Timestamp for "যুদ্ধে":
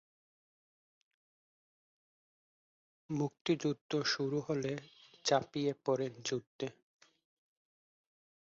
6.25-6.67